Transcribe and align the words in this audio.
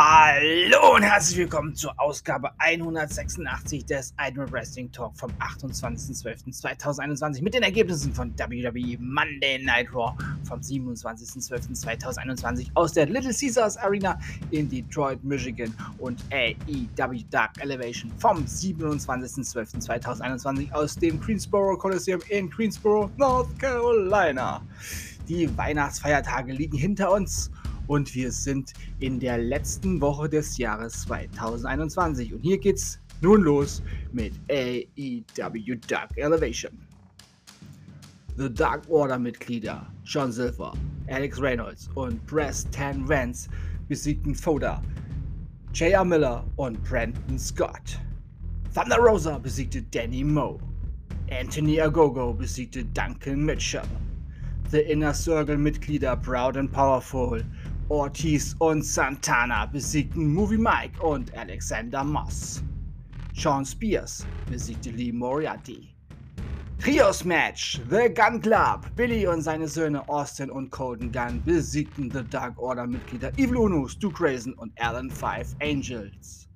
Hallo 0.00 0.94
und 0.94 1.02
herzlich 1.02 1.38
willkommen 1.38 1.74
zur 1.74 1.92
Ausgabe 1.98 2.52
186 2.58 3.84
des 3.84 4.14
Idol 4.24 4.48
Wrestling 4.52 4.92
Talk 4.92 5.18
vom 5.18 5.32
28.12.2021 5.40 7.42
mit 7.42 7.54
den 7.54 7.64
Ergebnissen 7.64 8.14
von 8.14 8.32
WWE 8.38 8.96
Monday 9.00 9.60
Night 9.60 9.92
Raw 9.92 10.12
vom 10.44 10.60
27.12.2021 10.60 12.68
aus 12.74 12.92
der 12.92 13.06
Little 13.06 13.34
Caesars 13.34 13.76
Arena 13.76 14.16
in 14.52 14.68
Detroit, 14.68 15.24
Michigan 15.24 15.74
und 15.98 16.22
AEW 16.30 17.24
Dark 17.30 17.60
Elevation 17.60 18.12
vom 18.18 18.44
27.12.2021 18.44 20.70
aus 20.70 20.94
dem 20.94 21.20
Greensboro 21.20 21.76
Coliseum 21.76 22.20
in 22.28 22.48
Greensboro, 22.48 23.10
North 23.16 23.58
Carolina. 23.58 24.62
Die 25.28 25.58
Weihnachtsfeiertage 25.58 26.52
liegen 26.52 26.78
hinter 26.78 27.10
uns 27.10 27.50
und 27.88 28.14
wir 28.14 28.30
sind 28.30 28.72
in 29.00 29.18
der 29.18 29.38
letzten 29.38 30.00
Woche 30.00 30.28
des 30.28 30.56
Jahres 30.56 31.02
2021. 31.02 32.32
Und 32.32 32.40
hier 32.42 32.58
geht's 32.58 33.00
nun 33.20 33.42
los 33.42 33.82
mit 34.12 34.32
AEW 34.48 35.74
Dark 35.88 36.16
Elevation. 36.16 36.72
The 38.36 38.48
Dark 38.48 38.88
Order 38.88 39.18
Mitglieder 39.18 39.84
John 40.04 40.30
Silver, 40.30 40.72
Alex 41.08 41.40
Reynolds 41.40 41.90
und 41.96 42.24
Preston 42.26 43.08
Vance 43.08 43.48
besiegten 43.88 44.34
Foda, 44.34 44.80
J.R. 45.74 46.04
Miller 46.04 46.44
und 46.56 46.82
Brandon 46.84 47.38
Scott. 47.38 47.98
Thunder 48.74 48.98
Rosa 48.98 49.38
besiegte 49.38 49.82
Danny 49.82 50.22
Moe. 50.22 50.60
Anthony 51.30 51.80
Agogo 51.80 52.32
besiegte 52.32 52.84
Duncan 52.84 53.44
Mitchell. 53.44 53.82
The 54.70 54.82
Inner 54.82 55.14
Circle 55.14 55.56
Mitglieder 55.56 56.14
Proud 56.16 56.56
and 56.56 56.70
Powerful 56.70 57.42
Ortiz 57.90 58.54
und 58.58 58.84
Santana 58.84 59.64
besiegten 59.64 60.34
Movie 60.34 60.58
Mike 60.58 61.00
und 61.02 61.34
Alexander 61.34 62.04
Moss. 62.04 62.62
Sean 63.32 63.64
Spears 63.64 64.26
besiegte 64.50 64.90
Lee 64.90 65.10
Moriarty. 65.10 65.88
Trios 66.78 67.24
Match, 67.24 67.80
The 67.88 68.12
Gun 68.12 68.42
Club, 68.42 68.94
Billy 68.94 69.26
und 69.26 69.40
seine 69.40 69.66
Söhne 69.66 70.06
Austin 70.06 70.50
und 70.50 70.70
Colton 70.70 71.10
Gunn 71.10 71.42
besiegten 71.46 72.10
The 72.10 72.24
Dark 72.28 72.58
Order 72.60 72.86
Mitglieder 72.86 73.32
Evil 73.38 73.56
Uno, 73.56 73.88
Stu 73.88 74.10
Grayson 74.10 74.52
und 74.54 74.70
Alan 74.78 75.10
Five 75.10 75.56
Angels. 75.62 76.46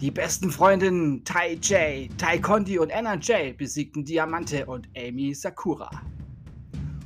Die 0.00 0.10
besten 0.10 0.50
Freundinnen 0.50 1.22
Tai 1.24 1.52
J, 1.56 2.08
Tai 2.16 2.38
Conti 2.38 2.78
und 2.78 2.90
Anna 2.90 3.16
J 3.16 3.56
besiegten 3.58 4.06
Diamante 4.06 4.64
und 4.64 4.88
Amy 4.96 5.34
Sakura. 5.34 5.90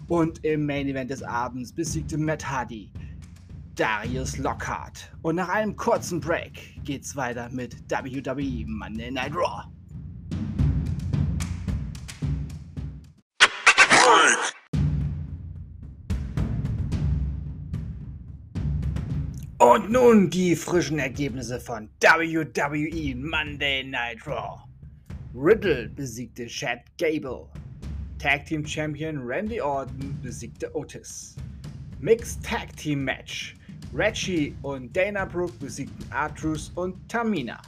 Und 0.06 0.42
im 0.44 0.64
Main 0.64 0.86
Event 0.86 1.10
des 1.10 1.22
Abends 1.24 1.72
besiegte 1.72 2.16
Matt 2.16 2.48
Hardy 2.48 2.90
Darius 3.78 4.36
Lockhart. 4.38 5.08
Und 5.22 5.36
nach 5.36 5.48
einem 5.48 5.76
kurzen 5.76 6.18
Break 6.18 6.84
geht's 6.84 7.14
weiter 7.14 7.48
mit 7.52 7.76
WWE 7.88 8.64
Monday 8.66 9.08
Night 9.08 9.32
Raw. 9.32 9.62
Und 19.58 19.90
nun 19.92 20.28
die 20.28 20.56
frischen 20.56 20.98
Ergebnisse 20.98 21.60
von 21.60 21.88
WWE 22.00 23.14
Monday 23.14 23.84
Night 23.84 24.26
Raw. 24.26 24.64
Riddle 25.36 25.88
besiegte 25.90 26.46
Chad 26.46 26.80
Gable. 26.98 27.46
Tag 28.18 28.46
Team 28.46 28.66
Champion 28.66 29.18
Randy 29.24 29.60
Orton 29.60 30.18
besiegte 30.20 30.74
Otis. 30.74 31.36
Mixed 32.00 32.44
Tag 32.44 32.76
Team 32.76 33.04
Match. 33.04 33.54
Reggie 33.94 34.54
und 34.62 34.94
Dana 34.94 35.24
Brooke 35.24 35.54
besiegten 35.58 36.04
Artrus 36.10 36.70
und 36.74 36.96
Tamina. 37.08 37.60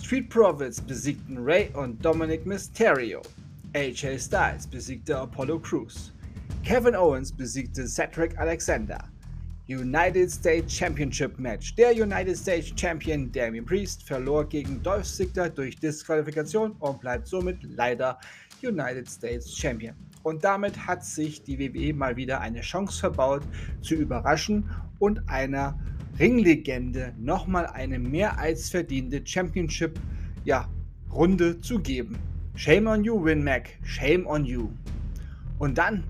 Street 0.00 0.28
Profits 0.30 0.80
besiegten 0.80 1.38
Ray 1.38 1.68
und 1.74 2.04
Dominic 2.04 2.46
Mysterio. 2.46 3.20
AJ 3.74 4.18
Styles 4.20 4.66
besiegte 4.66 5.18
Apollo 5.18 5.58
Crews. 5.60 6.12
Kevin 6.64 6.94
Owens 6.94 7.32
besiegte 7.32 7.86
Cedric 7.86 8.38
Alexander. 8.38 8.98
United 9.68 10.30
States 10.30 10.72
Championship 10.72 11.38
Match. 11.38 11.74
Der 11.74 11.92
United 11.92 12.36
States 12.36 12.72
Champion 12.76 13.30
Damien 13.32 13.64
Priest 13.64 14.04
verlor 14.04 14.44
gegen 14.48 14.80
Dolph 14.82 15.06
Ziggler 15.06 15.48
durch 15.48 15.76
Disqualifikation 15.76 16.72
und 16.80 17.00
bleibt 17.00 17.26
somit 17.26 17.58
leider 17.62 18.18
United 18.62 19.08
States 19.08 19.56
Champion. 19.56 19.94
Und 20.22 20.44
damit 20.44 20.86
hat 20.86 21.04
sich 21.04 21.42
die 21.42 21.58
WWE 21.58 21.94
mal 21.94 22.16
wieder 22.16 22.40
eine 22.40 22.60
Chance 22.60 23.00
verbaut, 23.00 23.42
zu 23.80 23.94
überraschen 23.94 24.70
und 24.98 25.28
einer 25.28 25.78
Ringlegende 26.18 27.14
nochmal 27.18 27.66
eine 27.66 27.98
mehr 27.98 28.38
als 28.38 28.68
verdiente 28.68 29.22
Championship 29.24 29.98
ja, 30.44 30.68
zu 31.62 31.78
geben. 31.78 32.18
Shame 32.54 32.86
on 32.88 33.04
you, 33.04 33.24
Win 33.24 33.42
Mac. 33.42 33.70
Shame 33.84 34.26
on 34.26 34.44
you. 34.44 34.68
Und 35.58 35.78
dann 35.78 36.04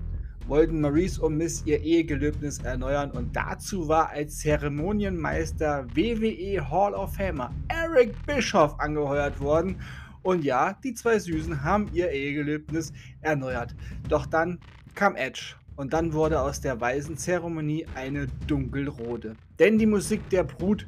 wollten 0.47 0.81
Maurice 0.81 1.21
und 1.21 1.37
Miss 1.37 1.63
ihr 1.65 1.81
Ehegelöbnis 1.81 2.59
erneuern 2.59 3.11
und 3.11 3.33
dazu 3.35 3.87
war 3.87 4.09
als 4.09 4.39
Zeremonienmeister 4.39 5.85
WWE 5.95 6.69
Hall 6.69 6.93
of 6.93 7.15
Famer 7.15 7.51
Eric 7.69 8.13
Bischoff 8.25 8.77
angeheuert 8.79 9.39
worden 9.39 9.77
und 10.23 10.43
ja, 10.43 10.77
die 10.83 10.93
zwei 10.93 11.19
Süßen 11.19 11.63
haben 11.63 11.89
ihr 11.93 12.11
Ehegelöbnis 12.11 12.93
erneuert. 13.21 13.75
Doch 14.07 14.25
dann 14.25 14.59
kam 14.95 15.15
Edge 15.15 15.55
und 15.75 15.93
dann 15.93 16.13
wurde 16.13 16.41
aus 16.41 16.61
der 16.61 16.79
weißen 16.79 17.17
Zeremonie 17.17 17.87
eine 17.95 18.27
dunkelrote. 18.47 19.35
Denn 19.59 19.77
die 19.77 19.85
Musik 19.85 20.29
der 20.29 20.43
Brut 20.43 20.87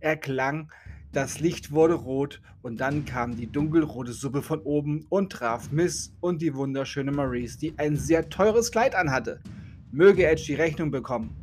erklang, 0.00 0.70
das 1.12 1.38
Licht 1.38 1.70
wurde 1.70 1.94
rot 1.94 2.42
und 2.62 2.80
dann 2.80 3.04
kam 3.04 3.36
die 3.36 3.46
dunkelrote 3.46 4.12
Suppe 4.12 4.42
von 4.42 4.60
oben 4.60 5.06
und 5.08 5.30
traf 5.30 5.70
Miss 5.70 6.12
und 6.20 6.42
die 6.42 6.54
wunderschöne 6.54 7.12
Maurice, 7.12 7.58
die 7.58 7.78
ein 7.78 7.96
sehr 7.96 8.28
teures 8.28 8.72
Kleid 8.72 8.94
anhatte. 8.94 9.40
Möge 9.92 10.26
Edge 10.26 10.42
die 10.46 10.54
Rechnung 10.54 10.90
bekommen. 10.90 11.36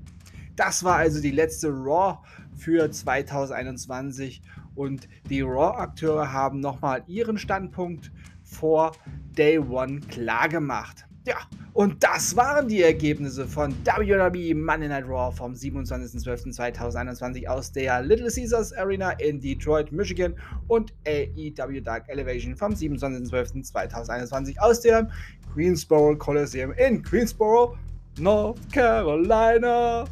Das 0.58 0.84
war 0.84 0.98
also 0.98 1.22
die 1.22 1.32
letzte 1.32 1.70
Raw 1.70 2.18
für 2.58 2.92
2021 2.92 4.42
und 4.76 5.08
die 5.30 5.42
Raw-Akteure 5.42 6.32
haben 6.32 6.60
nochmal 6.60 7.04
ihren 7.08 7.38
Standpunkt 7.38 8.12
vor 8.44 8.92
Day 9.38 9.60
One 9.60 10.00
klargemacht. 10.02 11.06
Ja, 11.28 11.36
und 11.74 12.04
das 12.04 12.36
waren 12.36 12.68
die 12.68 12.82
Ergebnisse 12.82 13.48
von 13.48 13.74
WWE 13.86 14.56
Monday 14.56 14.90
Night 14.90 15.06
Raw 15.08 15.32
vom 15.32 15.54
27.12.2021 15.54 17.46
aus 17.48 17.72
der 17.72 18.02
Little 18.02 18.30
Caesars 18.30 18.74
Arena 18.74 19.12
in 19.12 19.40
Detroit, 19.40 19.92
Michigan 19.92 20.34
und 20.68 20.92
AEW 21.08 21.80
Dark 21.82 22.10
Elevation 22.10 22.56
vom 22.56 22.74
27.12.2021 22.74 24.58
aus 24.58 24.82
dem 24.82 25.12
Greensboro 25.54 26.18
Coliseum 26.18 26.72
in 26.74 27.04
Greensboro, 27.04 27.78
North 28.20 28.58
Carolina. 28.72 30.06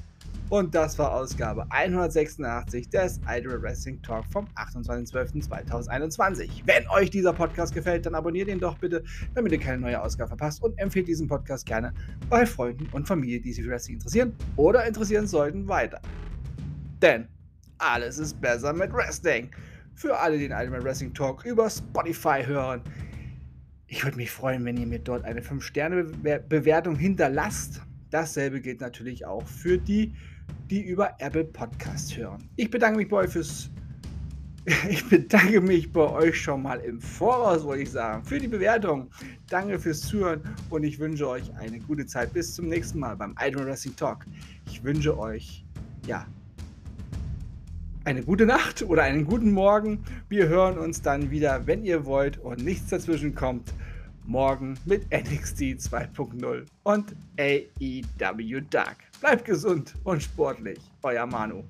Und 0.49 0.73
das 0.73 0.97
war 0.97 1.13
Ausgabe 1.13 1.67
186 1.69 2.89
des 2.89 3.19
Idol 3.27 3.61
Wrestling 3.61 4.01
Talk 4.01 4.25
vom 4.31 4.47
28.12.2021. 4.55 6.63
Wenn 6.65 6.89
euch 6.89 7.11
dieser 7.11 7.33
Podcast 7.33 7.75
gefällt, 7.75 8.07
dann 8.07 8.15
abonniert 8.15 8.47
ihn 8.47 8.59
doch 8.59 8.79
bitte, 8.79 9.03
damit 9.35 9.51
ihr 9.51 9.59
keine 9.59 9.77
neue 9.77 10.01
Ausgabe 10.01 10.29
verpasst 10.29 10.63
und 10.63 10.75
empfehlt 10.79 11.07
diesen 11.07 11.27
Podcast 11.27 11.67
gerne 11.67 11.93
bei 12.31 12.47
Freunden 12.47 12.87
und 12.93 13.07
Familie, 13.07 13.39
die 13.39 13.53
sich 13.53 13.63
für 13.63 13.69
Wrestling 13.69 13.97
interessieren 13.97 14.35
oder 14.55 14.87
interessieren 14.87 15.27
sollten, 15.27 15.67
weiter. 15.67 16.01
Denn 16.99 17.27
alles 17.77 18.17
ist 18.17 18.41
besser 18.41 18.73
mit 18.73 18.91
Wrestling. 18.91 19.51
Für 19.93 20.17
alle, 20.17 20.39
die 20.39 20.47
den 20.47 20.57
Idol 20.57 20.83
Wrestling 20.83 21.13
Talk 21.13 21.45
über 21.45 21.69
Spotify 21.69 22.43
hören, 22.43 22.81
ich 23.85 24.03
würde 24.03 24.17
mich 24.17 24.31
freuen, 24.31 24.65
wenn 24.65 24.77
ihr 24.77 24.87
mir 24.87 24.99
dort 24.99 25.25
eine 25.25 25.41
5-Sterne-Bewertung 25.41 26.95
hinterlasst. 26.95 27.83
Dasselbe 28.09 28.61
gilt 28.61 28.81
natürlich 28.81 29.25
auch 29.25 29.45
für 29.47 29.77
die 29.77 30.13
die 30.69 30.81
über 30.81 31.15
Apple 31.19 31.45
Podcast 31.45 32.15
hören. 32.15 32.47
Ich 32.55 32.69
bedanke 32.69 32.97
mich 32.97 33.07
bei 33.07 33.17
euch 33.17 33.31
fürs. 33.31 33.69
Ich 34.89 35.07
bedanke 35.09 35.61
mich 35.61 35.91
bei 35.91 36.07
euch 36.11 36.39
schon 36.39 36.61
mal 36.61 36.79
im 36.81 37.01
Voraus, 37.01 37.63
wollte 37.63 37.83
ich 37.83 37.91
sagen, 37.91 38.23
für 38.23 38.37
die 38.37 38.47
Bewertung. 38.47 39.09
Danke 39.47 39.79
fürs 39.79 40.01
Zuhören 40.01 40.41
und 40.69 40.83
ich 40.83 40.99
wünsche 40.99 41.27
euch 41.27 41.51
eine 41.55 41.79
gute 41.79 42.05
Zeit. 42.05 42.33
Bis 42.33 42.53
zum 42.53 42.67
nächsten 42.67 42.99
Mal 42.99 43.15
beim 43.15 43.33
Idol 43.41 43.65
Wrestling 43.65 43.95
Talk. 43.95 44.25
Ich 44.67 44.83
wünsche 44.83 45.17
euch, 45.17 45.65
ja, 46.05 46.27
eine 48.03 48.21
gute 48.21 48.45
Nacht 48.45 48.83
oder 48.83 49.03
einen 49.03 49.25
guten 49.25 49.51
Morgen. 49.51 50.03
Wir 50.27 50.47
hören 50.49 50.77
uns 50.77 51.01
dann 51.01 51.31
wieder, 51.31 51.65
wenn 51.65 51.83
ihr 51.83 52.05
wollt 52.05 52.37
und 52.37 52.63
nichts 52.63 52.89
dazwischen 52.89 53.33
kommt, 53.33 53.73
morgen 54.29 54.77
mit 54.85 55.11
NXT 55.11 55.59
2.0 55.79 56.65
und 56.83 57.15
AEW 57.39 58.61
Dark. 58.69 58.97
Bleibt 59.19 59.45
gesund 59.45 59.95
und 60.03 60.21
sportlich. 60.21 60.79
Euer 61.01 61.25
Manu. 61.25 61.63